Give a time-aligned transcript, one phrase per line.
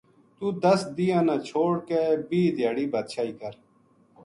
[0.37, 3.53] تو ہ دَس دِیہناں نا چھوڈ کے بیہہ دھیاڑی بادشاہی کر